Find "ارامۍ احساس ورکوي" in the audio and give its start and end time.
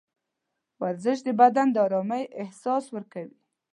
1.85-3.37